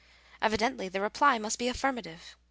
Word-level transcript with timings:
Evidently 0.41 0.89
the 0.89 0.99
reply 0.99 1.37
must 1.37 1.59
be 1.59 1.67
affirmative. 1.67 2.35